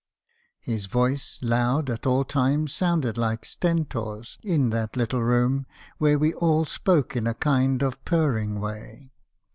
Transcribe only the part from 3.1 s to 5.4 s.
like Stentor's, in that little